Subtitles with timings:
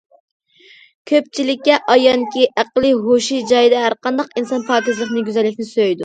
[1.09, 5.99] كۆپچىلىككە ئايانكى، ئەقلى ھوشى جايىدا ھەر قانداق ئىنسان پاكىزلىقنى، گۈزەللىكنى سۆيىدۇ.